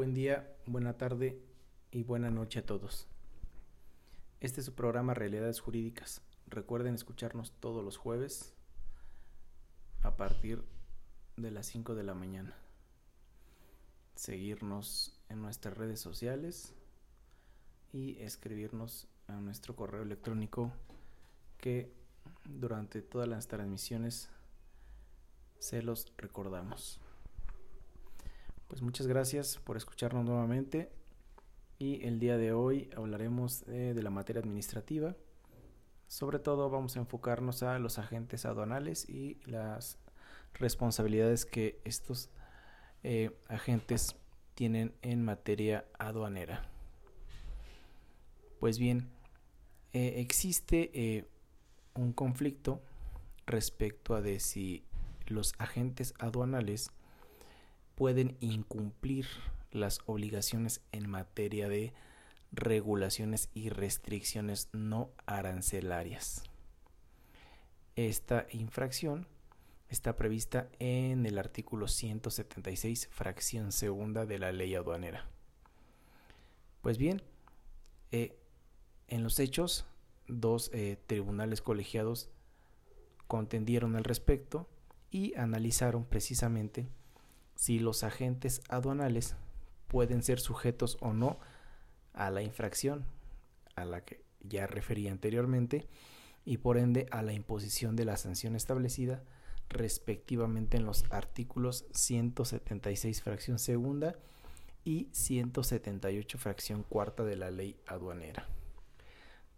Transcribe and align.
buen 0.00 0.14
día, 0.14 0.56
buena 0.64 0.96
tarde 0.96 1.38
y 1.90 2.04
buena 2.04 2.30
noche 2.30 2.60
a 2.60 2.64
todos. 2.64 3.06
Este 4.40 4.60
es 4.60 4.64
su 4.64 4.74
programa 4.74 5.12
Realidades 5.12 5.60
Jurídicas. 5.60 6.22
Recuerden 6.46 6.94
escucharnos 6.94 7.52
todos 7.60 7.84
los 7.84 7.98
jueves 7.98 8.54
a 10.00 10.16
partir 10.16 10.64
de 11.36 11.50
las 11.50 11.66
5 11.66 11.94
de 11.94 12.02
la 12.02 12.14
mañana. 12.14 12.56
Seguirnos 14.14 15.20
en 15.28 15.42
nuestras 15.42 15.76
redes 15.76 16.00
sociales 16.00 16.74
y 17.92 18.16
escribirnos 18.20 19.06
a 19.26 19.34
nuestro 19.34 19.76
correo 19.76 20.00
electrónico 20.00 20.72
que 21.58 21.92
durante 22.48 23.02
todas 23.02 23.28
las 23.28 23.48
transmisiones 23.48 24.30
se 25.58 25.82
los 25.82 26.10
recordamos. 26.16 27.02
Pues 28.70 28.82
muchas 28.82 29.08
gracias 29.08 29.56
por 29.56 29.76
escucharnos 29.76 30.24
nuevamente 30.24 30.92
y 31.80 32.06
el 32.06 32.20
día 32.20 32.36
de 32.36 32.52
hoy 32.52 32.88
hablaremos 32.96 33.64
eh, 33.66 33.94
de 33.96 34.02
la 34.04 34.10
materia 34.10 34.38
administrativa. 34.38 35.16
Sobre 36.06 36.38
todo 36.38 36.70
vamos 36.70 36.96
a 36.96 37.00
enfocarnos 37.00 37.64
a 37.64 37.80
los 37.80 37.98
agentes 37.98 38.44
aduanales 38.44 39.08
y 39.08 39.40
las 39.44 39.98
responsabilidades 40.54 41.46
que 41.46 41.80
estos 41.84 42.30
eh, 43.02 43.36
agentes 43.48 44.14
tienen 44.54 44.94
en 45.02 45.24
materia 45.24 45.84
aduanera. 45.98 46.62
Pues 48.60 48.78
bien, 48.78 49.10
eh, 49.92 50.14
existe 50.18 51.28
un 51.96 52.12
conflicto 52.12 52.80
respecto 53.46 54.14
a 54.14 54.22
si 54.38 54.84
los 55.26 55.54
agentes 55.58 56.14
aduanales 56.20 56.92
pueden 58.00 58.38
incumplir 58.40 59.26
las 59.72 59.98
obligaciones 60.06 60.80
en 60.90 61.10
materia 61.10 61.68
de 61.68 61.92
regulaciones 62.50 63.50
y 63.52 63.68
restricciones 63.68 64.70
no 64.72 65.10
arancelarias. 65.26 66.44
Esta 67.96 68.46
infracción 68.52 69.26
está 69.90 70.16
prevista 70.16 70.70
en 70.78 71.26
el 71.26 71.36
artículo 71.36 71.88
176, 71.88 73.10
fracción 73.12 73.70
segunda 73.70 74.24
de 74.24 74.38
la 74.38 74.50
ley 74.50 74.74
aduanera. 74.74 75.28
Pues 76.80 76.96
bien, 76.96 77.20
eh, 78.12 78.34
en 79.08 79.22
los 79.22 79.38
hechos, 79.38 79.84
dos 80.26 80.70
eh, 80.72 80.96
tribunales 81.06 81.60
colegiados 81.60 82.30
contendieron 83.26 83.94
al 83.94 84.04
respecto 84.04 84.70
y 85.10 85.34
analizaron 85.34 86.06
precisamente 86.06 86.88
si 87.60 87.78
los 87.78 88.04
agentes 88.04 88.62
aduanales 88.70 89.36
pueden 89.86 90.22
ser 90.22 90.40
sujetos 90.40 90.96
o 91.02 91.12
no 91.12 91.38
a 92.14 92.30
la 92.30 92.40
infracción 92.40 93.04
a 93.76 93.84
la 93.84 94.02
que 94.02 94.24
ya 94.40 94.66
referí 94.66 95.08
anteriormente 95.08 95.86
y 96.46 96.56
por 96.56 96.78
ende 96.78 97.06
a 97.10 97.20
la 97.20 97.34
imposición 97.34 97.96
de 97.96 98.06
la 98.06 98.16
sanción 98.16 98.56
establecida 98.56 99.22
respectivamente 99.68 100.78
en 100.78 100.86
los 100.86 101.04
artículos 101.10 101.84
176 101.92 103.20
fracción 103.20 103.58
segunda 103.58 104.16
y 104.82 105.10
178 105.12 106.38
fracción 106.38 106.82
cuarta 106.82 107.24
de 107.24 107.36
la 107.36 107.50
ley 107.50 107.78
aduanera. 107.86 108.48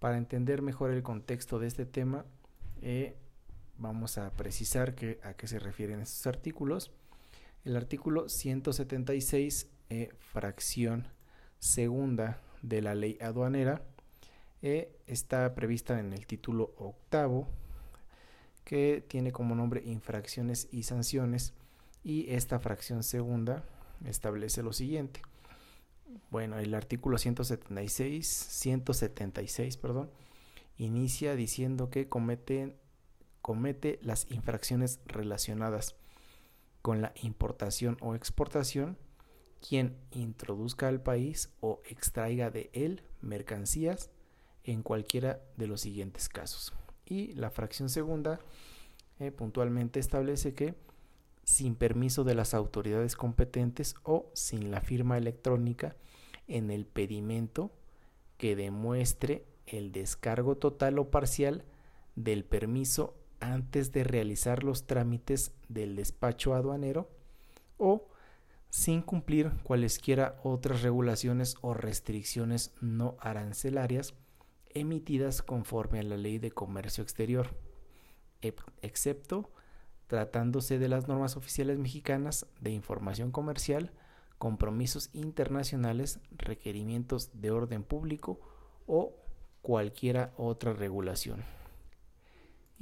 Para 0.00 0.18
entender 0.18 0.60
mejor 0.60 0.90
el 0.90 1.04
contexto 1.04 1.60
de 1.60 1.68
este 1.68 1.86
tema, 1.86 2.24
eh, 2.80 3.16
vamos 3.78 4.18
a 4.18 4.32
precisar 4.32 4.96
a 5.22 5.34
qué 5.34 5.46
se 5.46 5.60
refieren 5.60 6.00
estos 6.00 6.26
artículos 6.26 6.90
el 7.64 7.76
artículo 7.76 8.28
176, 8.28 9.68
eh, 9.88 10.10
fracción 10.18 11.08
segunda 11.58 12.40
de 12.62 12.82
la 12.82 12.94
ley 12.94 13.18
aduanera, 13.20 13.82
eh, 14.62 14.96
está 15.06 15.54
prevista 15.54 15.98
en 16.00 16.12
el 16.12 16.26
título 16.26 16.74
octavo, 16.76 17.48
que 18.64 19.04
tiene 19.06 19.32
como 19.32 19.54
nombre 19.54 19.82
infracciones 19.84 20.68
y 20.72 20.84
sanciones, 20.84 21.54
y 22.04 22.30
esta 22.30 22.58
fracción 22.58 23.02
segunda 23.02 23.64
establece 24.04 24.62
lo 24.62 24.72
siguiente. 24.72 25.20
Bueno, 26.30 26.58
el 26.58 26.74
artículo 26.74 27.18
176, 27.18 28.26
176, 28.26 29.76
perdón, 29.76 30.10
inicia 30.78 31.36
diciendo 31.36 31.90
que 31.90 32.08
comete 32.08 32.78
las 34.02 34.30
infracciones 34.30 35.00
relacionadas 35.06 35.96
con 36.82 37.00
la 37.00 37.12
importación 37.22 37.96
o 38.00 38.14
exportación, 38.14 38.98
quien 39.66 39.96
introduzca 40.10 40.88
al 40.88 41.00
país 41.00 41.50
o 41.60 41.80
extraiga 41.88 42.50
de 42.50 42.70
él 42.72 43.04
mercancías 43.20 44.10
en 44.64 44.82
cualquiera 44.82 45.40
de 45.56 45.68
los 45.68 45.80
siguientes 45.80 46.28
casos. 46.28 46.74
Y 47.06 47.32
la 47.34 47.50
fracción 47.50 47.88
segunda 47.88 48.40
eh, 49.18 49.30
puntualmente 49.30 50.00
establece 50.00 50.54
que 50.54 50.74
sin 51.44 51.74
permiso 51.74 52.24
de 52.24 52.34
las 52.34 52.54
autoridades 52.54 53.16
competentes 53.16 53.94
o 54.02 54.30
sin 54.34 54.70
la 54.70 54.80
firma 54.80 55.18
electrónica 55.18 55.96
en 56.46 56.70
el 56.70 56.86
pedimento 56.86 57.72
que 58.36 58.56
demuestre 58.56 59.44
el 59.66 59.92
descargo 59.92 60.56
total 60.56 60.98
o 60.98 61.10
parcial 61.10 61.64
del 62.16 62.44
permiso 62.44 63.14
antes 63.42 63.92
de 63.92 64.04
realizar 64.04 64.62
los 64.62 64.86
trámites 64.86 65.52
del 65.68 65.96
despacho 65.96 66.54
aduanero 66.54 67.10
o 67.76 68.08
sin 68.70 69.02
cumplir 69.02 69.52
cualesquiera 69.64 70.40
otras 70.44 70.82
regulaciones 70.82 71.56
o 71.60 71.74
restricciones 71.74 72.72
no 72.80 73.16
arancelarias 73.20 74.14
emitidas 74.70 75.42
conforme 75.42 75.98
a 75.98 76.02
la 76.04 76.16
ley 76.16 76.38
de 76.38 76.52
comercio 76.52 77.02
exterior, 77.02 77.54
excepto 78.80 79.50
tratándose 80.06 80.78
de 80.78 80.88
las 80.88 81.08
normas 81.08 81.36
oficiales 81.36 81.78
mexicanas 81.78 82.46
de 82.60 82.70
información 82.70 83.30
comercial, 83.30 83.92
compromisos 84.38 85.10
internacionales, 85.12 86.20
requerimientos 86.30 87.30
de 87.34 87.50
orden 87.50 87.82
público 87.82 88.40
o 88.86 89.14
cualquiera 89.60 90.32
otra 90.36 90.72
regulación. 90.72 91.61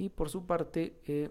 Y 0.01 0.09
por 0.09 0.31
su 0.31 0.47
parte, 0.47 0.99
eh, 1.07 1.29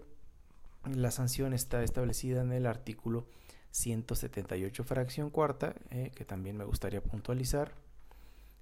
la 0.84 1.10
sanción 1.10 1.54
está 1.54 1.82
establecida 1.82 2.42
en 2.42 2.52
el 2.52 2.66
artículo 2.66 3.26
178 3.72 4.84
fracción 4.84 5.30
cuarta, 5.30 5.74
eh, 5.90 6.12
que 6.14 6.24
también 6.24 6.56
me 6.56 6.62
gustaría 6.62 7.02
puntualizar. 7.02 7.74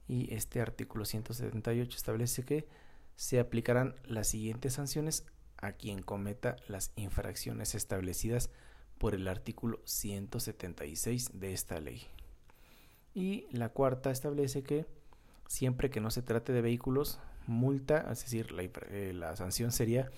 Y 0.07 0.33
este 0.33 0.63
artículo 0.63 1.05
178 1.05 1.95
establece 1.95 2.43
que 2.43 2.67
se 3.17 3.39
aplicarán 3.39 3.97
las 4.07 4.29
siguientes 4.29 4.73
sanciones 4.73 5.27
a 5.59 5.73
quien 5.73 6.01
cometa 6.01 6.57
las 6.69 6.91
infracciones 6.97 7.75
establecidas 7.75 8.49
por 8.97 9.15
el 9.15 9.29
artículo 9.29 9.79
176 9.85 11.39
de 11.39 11.53
esta 11.53 11.81
ley. 11.81 12.07
Y 13.13 13.45
la 13.51 13.69
cuarta 13.69 14.11
establece 14.11 14.63
que 14.63 14.87
siempre 15.49 15.91
que 15.91 16.01
no 16.01 16.11
se 16.11 16.23
trate 16.23 16.55
de 16.55 16.63
vehículos 16.63 17.21
multa, 17.49 18.07
es 18.13 18.23
decir, 18.23 18.53
la, 18.53 18.63
eh, 18.63 19.13
la 19.15 19.37
sanción 19.37 19.73
sería 19.73 20.11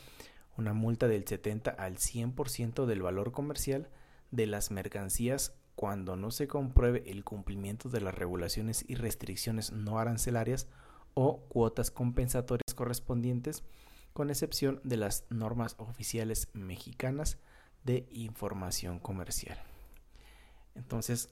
una 0.56 0.74
multa 0.74 1.08
del 1.08 1.26
70 1.26 1.70
al 1.70 1.96
100% 1.96 2.86
del 2.86 3.02
valor 3.02 3.32
comercial 3.32 3.88
de 4.30 4.46
las 4.46 4.70
mercancías 4.70 5.54
cuando 5.74 6.16
no 6.16 6.30
se 6.30 6.46
compruebe 6.46 7.04
el 7.06 7.24
cumplimiento 7.24 7.88
de 7.88 8.02
las 8.02 8.14
regulaciones 8.14 8.84
y 8.86 8.96
restricciones 8.96 9.72
no 9.72 9.98
arancelarias 9.98 10.68
o 11.14 11.40
cuotas 11.48 11.90
compensatorias 11.90 12.74
correspondientes, 12.74 13.64
con 14.12 14.28
excepción 14.28 14.80
de 14.84 14.96
las 14.96 15.24
normas 15.30 15.76
oficiales 15.78 16.48
mexicanas 16.52 17.38
de 17.84 18.06
información 18.10 18.98
comercial. 18.98 19.58
Entonces, 20.74 21.28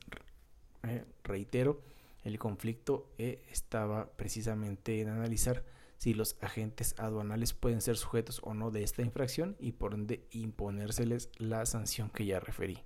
eh, 0.85 1.05
reitero, 1.25 1.83
el 2.25 2.39
conflicto 2.39 3.11
eh, 3.19 3.45
estaba 3.51 4.11
precisamente 4.13 5.01
en 5.01 5.09
analizar 5.09 5.65
si 5.99 6.15
los 6.15 6.37
agentes 6.41 6.95
aduanales 6.97 7.53
pueden 7.53 7.81
ser 7.81 7.97
sujetos 7.97 8.41
o 8.45 8.55
no 8.55 8.71
de 8.71 8.85
esta 8.85 9.03
infracción 9.03 9.57
y 9.59 9.73
por 9.73 9.95
ende 9.95 10.25
imponérseles 10.31 11.29
la 11.39 11.67
sanción 11.67 12.09
que 12.09 12.25
ya 12.25 12.39
referí. 12.39 12.79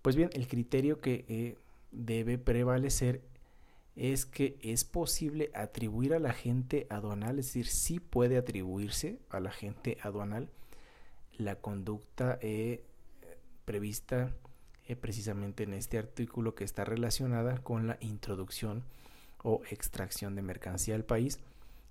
Pues 0.00 0.16
bien, 0.16 0.30
el 0.32 0.48
criterio 0.48 1.00
que 1.00 1.26
eh, 1.28 1.58
debe 1.92 2.38
prevalecer 2.38 3.20
es 3.96 4.24
que 4.24 4.58
es 4.62 4.84
posible 4.84 5.50
atribuir 5.54 6.14
al 6.14 6.26
agente 6.26 6.86
aduanal, 6.88 7.38
es 7.38 7.46
decir, 7.46 7.66
sí 7.66 8.00
puede 8.00 8.38
atribuirse 8.38 9.18
al 9.28 9.46
agente 9.46 9.98
aduanal 10.02 10.48
la 11.36 11.56
conducta 11.56 12.38
eh, 12.40 12.82
prevista 13.66 14.34
eh, 14.86 14.96
precisamente 14.96 15.64
en 15.64 15.74
este 15.74 15.98
artículo 15.98 16.54
que 16.54 16.64
está 16.64 16.84
relacionada 16.84 17.58
con 17.58 17.86
la 17.86 17.98
introducción 18.00 18.84
o 19.42 19.60
extracción 19.70 20.34
de 20.34 20.40
mercancía 20.40 20.94
al 20.94 21.04
país 21.04 21.40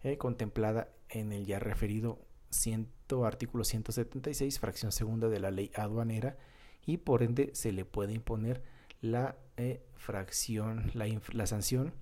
eh, 0.06 0.18
contemplada 0.20 0.90
en 1.10 1.32
el 1.32 1.46
ya 1.46 1.58
referido 1.58 2.20
artículo 3.24 3.64
176, 3.64 4.60
fracción 4.60 4.92
segunda 4.92 5.30
de 5.30 5.40
la 5.40 5.52
ley 5.52 5.72
aduanera, 5.76 6.38
y 6.86 6.98
por 6.98 7.24
ende 7.24 7.50
se 7.54 7.72
le 7.72 7.86
puede 7.86 8.14
imponer 8.14 8.62
la 9.02 9.36
eh, 9.58 9.82
fracción, 9.96 10.92
la, 10.94 11.08
la 11.34 11.48
sanción 11.48 11.94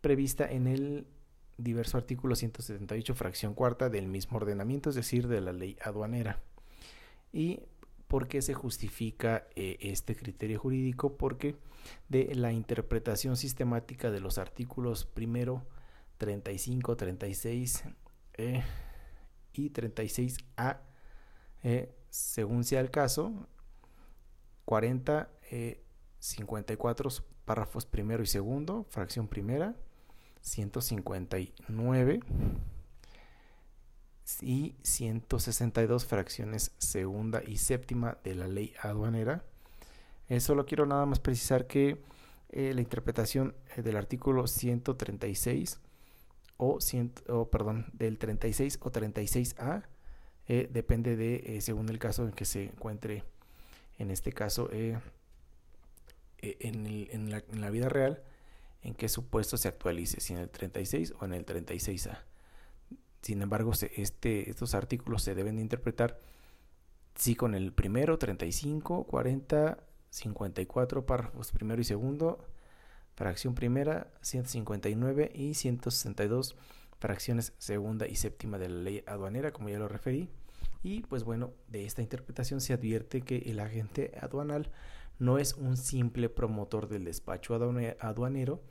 prevista 0.00 0.50
en 0.50 0.68
el 0.68 1.06
diverso 1.58 1.98
artículo 1.98 2.36
178, 2.36 3.14
fracción 3.14 3.54
cuarta 3.54 3.90
del 3.90 4.06
mismo 4.06 4.36
ordenamiento, 4.36 4.90
es 4.90 4.96
decir, 4.96 5.26
de 5.28 5.40
la 5.40 5.52
ley 5.52 5.76
aduanera. 5.82 6.40
¿Y 7.32 7.60
por 8.06 8.28
qué 8.28 8.42
se 8.42 8.54
justifica 8.54 9.48
eh, 9.56 9.76
este 9.80 10.14
criterio 10.14 10.58
jurídico? 10.58 11.16
Porque 11.16 11.56
de 12.08 12.32
la 12.34 12.52
interpretación 12.52 13.36
sistemática 13.36 14.10
de 14.10 14.20
los 14.20 14.38
artículos 14.38 15.04
primero, 15.04 15.66
35, 16.20 16.96
36 16.96 17.84
eh, 18.34 18.62
y 19.54 19.70
36A, 19.70 20.80
eh, 21.64 21.94
según 22.10 22.64
sea 22.64 22.80
el 22.80 22.90
caso, 22.90 23.48
40, 24.66 25.30
54 26.18 27.10
párrafos 27.44 27.86
primero 27.86 28.22
y 28.22 28.26
segundo, 28.26 28.84
fracción 28.90 29.26
primera, 29.26 29.74
159 30.42 32.20
y 34.42 34.76
162 34.82 36.04
fracciones 36.04 36.72
segunda 36.78 37.42
y 37.44 37.56
séptima 37.56 38.18
de 38.22 38.34
la 38.34 38.46
ley 38.46 38.74
aduanera. 38.82 39.44
Eh, 40.28 40.40
solo 40.40 40.66
quiero 40.66 40.86
nada 40.86 41.06
más 41.06 41.18
precisar 41.18 41.66
que 41.66 42.02
eh, 42.50 42.72
la 42.74 42.80
interpretación 42.80 43.54
eh, 43.76 43.82
del 43.82 43.96
artículo 43.96 44.46
136 44.46 45.80
o, 46.60 47.50
perdón, 47.50 47.86
del 47.92 48.18
36 48.18 48.78
o 48.82 48.90
36A 48.90 49.84
depende 50.46 51.16
de, 51.16 51.60
según 51.60 51.88
el 51.88 51.98
caso 51.98 52.24
en 52.24 52.32
que 52.32 52.44
se 52.44 52.64
encuentre, 52.64 53.24
en 53.98 54.10
este 54.10 54.32
caso, 54.32 54.68
en, 54.72 55.00
en 56.42 57.60
la 57.60 57.70
vida 57.70 57.88
real, 57.88 58.22
en 58.82 58.94
qué 58.94 59.08
supuesto 59.08 59.56
se 59.56 59.68
actualice, 59.68 60.20
si 60.20 60.32
en 60.32 60.40
el 60.40 60.50
36 60.50 61.14
o 61.20 61.24
en 61.24 61.34
el 61.34 61.46
36A. 61.46 62.18
Sin 63.22 63.42
embargo, 63.42 63.72
este, 63.72 64.50
estos 64.50 64.74
artículos 64.74 65.22
se 65.22 65.34
deben 65.34 65.56
de 65.56 65.62
interpretar 65.62 66.18
si 67.14 67.34
con 67.34 67.54
el 67.54 67.72
primero, 67.72 68.18
35, 68.18 69.04
40, 69.04 69.78
54 70.08 71.06
párrafos 71.06 71.52
primero 71.52 71.80
y 71.80 71.84
segundo, 71.84 72.44
fracción 73.20 73.54
primera, 73.54 74.10
159 74.22 75.30
y 75.34 75.52
162 75.52 76.56
fracciones 76.98 77.52
segunda 77.58 78.08
y 78.08 78.16
séptima 78.16 78.56
de 78.56 78.70
la 78.70 78.80
ley 78.80 79.04
aduanera, 79.06 79.52
como 79.52 79.68
ya 79.68 79.78
lo 79.78 79.88
referí. 79.88 80.30
Y 80.82 81.02
pues 81.02 81.24
bueno, 81.24 81.52
de 81.68 81.84
esta 81.84 82.00
interpretación 82.00 82.62
se 82.62 82.72
advierte 82.72 83.20
que 83.20 83.36
el 83.50 83.60
agente 83.60 84.12
aduanal 84.22 84.70
no 85.18 85.36
es 85.36 85.52
un 85.52 85.76
simple 85.76 86.30
promotor 86.30 86.88
del 86.88 87.04
despacho 87.04 87.54
aduanero, 87.54 88.62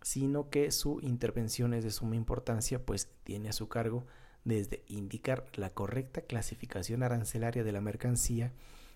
sino 0.00 0.48
que 0.48 0.70
su 0.70 1.00
intervención 1.02 1.74
es 1.74 1.84
de 1.84 1.90
suma 1.90 2.16
importancia, 2.16 2.86
pues 2.86 3.10
tiene 3.22 3.50
a 3.50 3.52
su 3.52 3.68
cargo 3.68 4.06
desde 4.44 4.82
indicar 4.86 5.44
la 5.56 5.68
correcta 5.68 6.22
clasificación 6.22 7.02
arancelaria 7.02 7.62
de 7.62 7.72
la 7.72 7.82
mercancía 7.82 8.50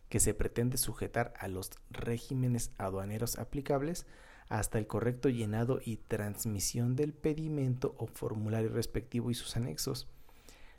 que 0.09 0.19
se 0.19 0.33
pretende 0.33 0.79
sujetar 0.79 1.35
a 1.39 1.47
los 1.49 1.73
regímenes 1.91 2.71
aduaneros 2.79 3.39
aplicables, 3.39 4.07
hasta 4.49 4.79
el 4.79 4.87
correcto 4.87 5.29
llenado 5.29 5.81
y 5.85 5.97
transmisión 5.97 6.97
del 6.97 7.13
pedimento 7.13 7.95
o 7.99 8.07
formulario 8.07 8.71
respectivo 8.71 9.31
y 9.31 9.35
sus 9.35 9.57
anexos, 9.57 10.07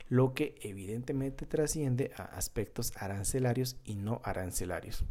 lo 0.08 0.34
que 0.34 0.56
evidentemente 0.62 1.46
trasciende 1.46 2.10
a 2.16 2.24
aspectos 2.24 2.92
arancelarios 2.96 3.76
y 3.84 3.94
no 3.94 4.20
arancelarios. 4.24 5.04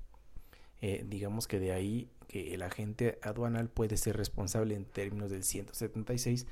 Eh, 0.82 1.06
digamos 1.08 1.48
que 1.48 1.60
de 1.60 1.72
ahí 1.72 2.10
que 2.28 2.54
el 2.54 2.62
agente 2.62 3.18
aduanal 3.22 3.70
puede 3.70 3.98
ser 3.98 4.18
responsable 4.18 4.76
en 4.76 4.86
términos 4.86 5.32
del 5.32 5.44
176, 5.44 6.46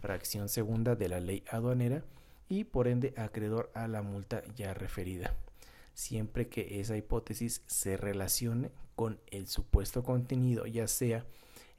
fracción 0.00 0.48
segunda 0.48 0.94
de 0.96 1.08
la 1.08 1.20
ley 1.20 1.42
aduanera, 1.50 2.04
y 2.48 2.64
por 2.64 2.88
ende 2.88 3.12
acreedor 3.16 3.70
a 3.74 3.88
la 3.88 4.00
multa 4.02 4.42
ya 4.56 4.72
referida, 4.74 5.34
siempre 5.98 6.48
que 6.48 6.78
esa 6.78 6.96
hipótesis 6.96 7.60
se 7.66 7.96
relacione 7.96 8.70
con 8.94 9.18
el 9.32 9.48
supuesto 9.48 10.04
contenido, 10.04 10.64
ya 10.64 10.86
sea 10.86 11.26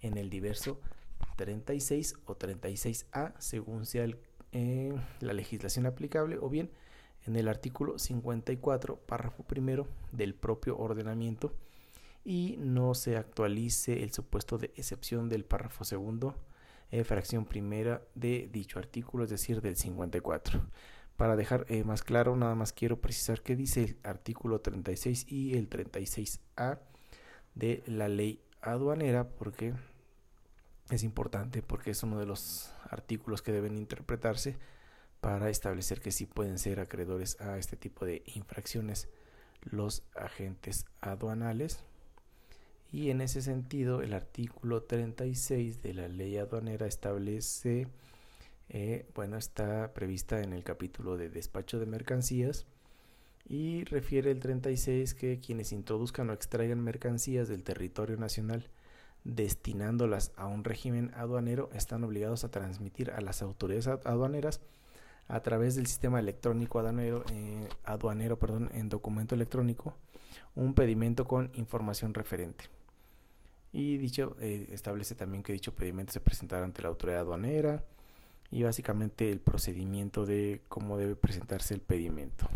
en 0.01 0.17
el 0.17 0.29
diverso 0.29 0.81
36 1.37 2.15
o 2.25 2.37
36A, 2.37 3.33
según 3.39 3.85
sea 3.85 4.07
eh, 4.51 4.93
la 5.21 5.31
legislación 5.31 5.85
aplicable, 5.85 6.37
o 6.37 6.49
bien 6.49 6.69
en 7.27 7.37
el 7.37 7.47
artículo 7.47 7.97
54, 7.97 8.97
párrafo 8.97 9.43
primero 9.43 9.87
del 10.11 10.35
propio 10.35 10.77
ordenamiento 10.77 11.53
y 12.25 12.57
no 12.59 12.95
se 12.95 13.15
actualice 13.15 14.03
el 14.03 14.11
supuesto 14.11 14.57
de 14.57 14.73
excepción 14.75 15.29
del 15.29 15.45
párrafo 15.45 15.85
segundo, 15.85 16.35
eh, 16.91 17.05
fracción 17.05 17.45
primera 17.45 18.01
de 18.15 18.49
dicho 18.51 18.79
artículo, 18.79 19.23
es 19.23 19.29
decir, 19.29 19.61
del 19.61 19.77
54. 19.77 20.61
Para 21.19 21.35
dejar 21.35 21.65
eh, 21.67 21.83
más 21.83 22.01
claro, 22.01 22.37
nada 22.37 22.55
más 22.55 22.71
quiero 22.71 23.01
precisar 23.01 23.41
que 23.41 23.57
dice 23.57 23.83
el 23.83 23.97
artículo 24.03 24.61
36 24.61 25.25
y 25.27 25.57
el 25.57 25.69
36A 25.69 26.79
de 27.55 27.83
la 27.87 28.07
ley 28.07 28.41
aduanera, 28.61 29.27
porque 29.27 29.73
es 30.89 31.03
importante, 31.03 31.61
porque 31.61 31.91
es 31.91 32.03
uno 32.03 32.19
de 32.19 32.25
los 32.25 32.73
artículos 32.89 33.41
que 33.41 33.51
deben 33.51 33.75
interpretarse 33.75 34.55
para 35.19 35.49
establecer 35.49 35.99
que 35.99 36.11
sí 36.13 36.25
pueden 36.25 36.57
ser 36.57 36.79
acreedores 36.79 37.35
a 37.41 37.57
este 37.57 37.75
tipo 37.75 38.05
de 38.05 38.23
infracciones 38.27 39.09
los 39.63 40.03
agentes 40.15 40.85
aduanales. 41.01 41.83
Y 42.93 43.09
en 43.09 43.19
ese 43.19 43.41
sentido, 43.41 44.01
el 44.03 44.13
artículo 44.13 44.83
36 44.83 45.81
de 45.81 45.95
la 45.95 46.07
ley 46.07 46.37
aduanera 46.37 46.87
establece, 46.87 47.87
eh, 48.69 49.07
bueno, 49.15 49.37
está 49.37 49.93
prevista 49.93 50.41
en 50.41 50.53
el 50.53 50.63
capítulo 50.63 51.17
de 51.17 51.29
despacho 51.29 51.79
de 51.79 51.87
mercancías 51.87 52.67
y 53.47 53.83
refiere 53.85 54.29
el 54.29 54.39
36 54.39 55.15
que 55.15 55.39
quienes 55.39 55.71
introduzcan 55.71 56.29
o 56.29 56.33
extraigan 56.33 56.79
mercancías 56.83 57.47
del 57.47 57.63
territorio 57.63 58.17
nacional 58.17 58.69
destinándolas 59.23 60.31
a 60.35 60.45
un 60.45 60.63
régimen 60.63 61.11
aduanero 61.15 61.69
están 61.73 62.03
obligados 62.03 62.43
a 62.43 62.51
transmitir 62.51 63.11
a 63.11 63.21
las 63.21 63.41
autoridades 63.41 63.87
aduaneras 64.05 64.61
a 65.27 65.41
través 65.41 65.75
del 65.75 65.87
sistema 65.87 66.19
electrónico 66.19 66.79
aduanero, 66.79 67.23
eh, 67.31 67.67
aduanero 67.83 68.37
perdón, 68.37 68.69
en 68.73 68.87
documento 68.87 69.35
electrónico 69.35 69.95
un 70.55 70.73
pedimento 70.73 71.25
con 71.25 71.51
información 71.55 72.13
referente. 72.13 72.65
Y 73.71 73.97
dicho, 73.97 74.35
eh, 74.39 74.67
establece 74.71 75.15
también 75.15 75.43
que 75.43 75.53
dicho 75.53 75.75
pedimento 75.75 76.11
se 76.11 76.19
presentará 76.19 76.65
ante 76.65 76.81
la 76.81 76.89
autoridad 76.89 77.21
aduanera 77.21 77.83
y 78.51 78.63
básicamente 78.63 79.31
el 79.31 79.39
procedimiento 79.39 80.25
de 80.25 80.61
cómo 80.67 80.97
debe 80.97 81.15
presentarse 81.15 81.73
el 81.73 81.81
pedimento. 81.81 82.47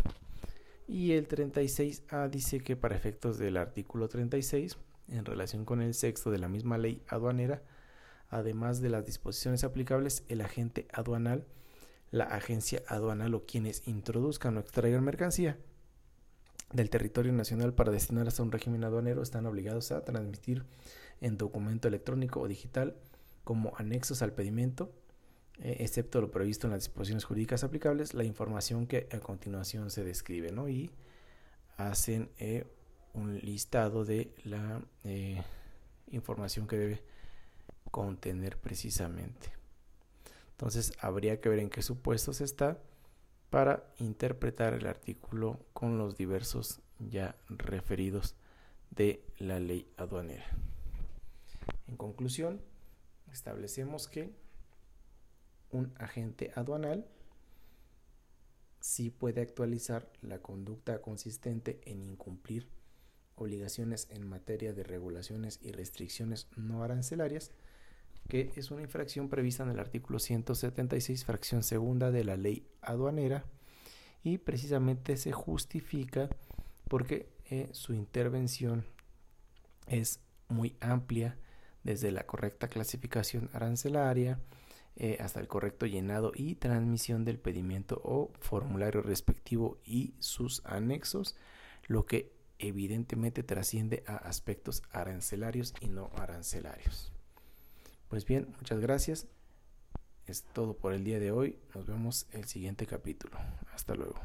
Y 0.86 1.12
el 1.12 1.28
36A 1.28 2.28
dice 2.28 2.60
que 2.60 2.76
para 2.76 2.96
efectos 2.96 3.38
del 3.38 3.56
artículo 3.56 4.08
36, 4.08 4.76
en 5.08 5.24
relación 5.24 5.64
con 5.64 5.80
el 5.80 5.94
sexto 5.94 6.30
de 6.30 6.38
la 6.38 6.48
misma 6.48 6.78
ley 6.78 7.02
aduanera, 7.08 7.62
además 8.28 8.80
de 8.80 8.90
las 8.90 9.06
disposiciones 9.06 9.64
aplicables, 9.64 10.24
el 10.28 10.40
agente 10.40 10.86
aduanal, 10.92 11.46
la 12.10 12.24
agencia 12.24 12.82
aduanal 12.88 13.34
o 13.34 13.44
quienes 13.46 13.86
introduzcan 13.86 14.56
o 14.56 14.60
extraigan 14.60 15.04
mercancía 15.04 15.58
del 16.72 16.90
territorio 16.90 17.32
nacional 17.32 17.72
para 17.72 17.92
destinarse 17.92 18.42
a 18.42 18.44
un 18.44 18.52
régimen 18.52 18.84
aduanero 18.84 19.22
están 19.22 19.46
obligados 19.46 19.92
a 19.92 20.04
transmitir 20.04 20.64
en 21.20 21.38
documento 21.38 21.88
electrónico 21.88 22.40
o 22.40 22.48
digital 22.48 22.96
como 23.44 23.72
anexos 23.76 24.22
al 24.22 24.32
pedimento, 24.32 24.92
excepto 25.60 26.20
lo 26.20 26.30
previsto 26.30 26.66
en 26.66 26.72
las 26.72 26.84
disposiciones 26.84 27.24
jurídicas 27.24 27.64
aplicables, 27.64 28.14
la 28.14 28.24
información 28.24 28.86
que 28.86 29.08
a 29.12 29.20
continuación 29.20 29.90
se 29.90 30.04
describe, 30.04 30.50
¿no? 30.50 30.68
Y 30.68 30.90
hacen 31.76 32.30
eh, 32.38 32.64
un 33.12 33.38
listado 33.38 34.04
de 34.04 34.32
la 34.44 34.82
eh, 35.04 35.42
información 36.10 36.66
que 36.66 36.76
debe 36.76 37.02
contener 37.90 38.58
precisamente. 38.58 39.52
Entonces 40.52 40.92
habría 41.00 41.40
que 41.40 41.48
ver 41.48 41.60
en 41.60 41.70
qué 41.70 41.82
supuestos 41.82 42.40
está 42.40 42.78
para 43.50 43.84
interpretar 43.98 44.74
el 44.74 44.86
artículo 44.86 45.60
con 45.72 45.98
los 45.98 46.16
diversos 46.16 46.80
ya 46.98 47.36
referidos 47.48 48.34
de 48.90 49.24
la 49.38 49.60
ley 49.60 49.86
aduanera. 49.96 50.46
En 51.86 51.96
conclusión, 51.96 52.60
establecemos 53.32 54.08
que 54.08 54.32
un 55.74 55.92
agente 55.98 56.52
aduanal 56.54 57.06
sí 58.80 59.10
puede 59.10 59.40
actualizar 59.40 60.10
la 60.20 60.40
conducta 60.40 61.00
consistente 61.00 61.80
en 61.84 62.02
incumplir 62.02 62.68
obligaciones 63.36 64.08
en 64.10 64.28
materia 64.28 64.72
de 64.72 64.84
regulaciones 64.84 65.58
y 65.62 65.72
restricciones 65.72 66.48
no 66.56 66.84
arancelarias, 66.84 67.50
que 68.28 68.52
es 68.56 68.70
una 68.70 68.82
infracción 68.82 69.28
prevista 69.28 69.62
en 69.62 69.70
el 69.70 69.80
artículo 69.80 70.18
176, 70.18 71.24
fracción 71.24 71.62
segunda 71.62 72.10
de 72.10 72.24
la 72.24 72.36
ley 72.36 72.66
aduanera, 72.80 73.44
y 74.22 74.38
precisamente 74.38 75.16
se 75.16 75.32
justifica 75.32 76.28
porque 76.88 77.28
eh, 77.50 77.68
su 77.72 77.94
intervención 77.94 78.84
es 79.86 80.20
muy 80.48 80.76
amplia, 80.80 81.36
desde 81.84 82.10
la 82.10 82.24
correcta 82.24 82.68
clasificación 82.68 83.50
arancelaria 83.52 84.40
eh, 84.96 85.18
hasta 85.20 85.40
el 85.40 85.48
correcto 85.48 85.86
llenado 85.86 86.32
y 86.34 86.54
transmisión 86.54 87.24
del 87.24 87.38
pedimento 87.38 88.00
o 88.04 88.32
formulario 88.40 89.02
respectivo 89.02 89.78
y 89.84 90.14
sus 90.20 90.64
anexos, 90.64 91.36
lo 91.86 92.06
que 92.06 92.32
evidentemente 92.58 93.42
trasciende 93.42 94.04
a 94.06 94.16
aspectos 94.16 94.82
arancelarios 94.92 95.74
y 95.80 95.88
no 95.88 96.10
arancelarios. 96.16 97.12
Pues 98.08 98.24
bien, 98.24 98.54
muchas 98.58 98.78
gracias. 98.78 99.26
Es 100.26 100.44
todo 100.44 100.76
por 100.76 100.92
el 100.92 101.04
día 101.04 101.18
de 101.18 101.32
hoy. 101.32 101.58
Nos 101.74 101.86
vemos 101.86 102.26
el 102.32 102.44
siguiente 102.44 102.86
capítulo. 102.86 103.36
Hasta 103.72 103.94
luego. 103.94 104.20